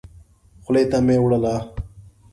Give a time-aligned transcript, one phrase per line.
[0.63, 1.55] خولې ته مي وړله.